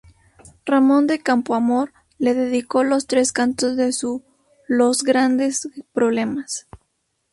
Ramón 0.65 1.05
de 1.05 1.19
Campoamor 1.19 1.93
le 2.17 2.33
dedicó 2.33 2.83
los 2.83 3.05
tres 3.05 3.31
cantos 3.31 3.77
de 3.77 3.93
su 3.93 4.23
"Los 4.67 5.03
grandes 5.03 5.69
problemas". 5.93 6.67